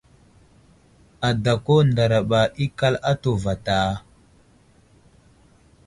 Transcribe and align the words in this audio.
Adako 1.27 1.75
ndaraɓa 1.89 2.41
ikal 2.65 2.95
atu 3.11 3.31
vatá? 3.43 3.77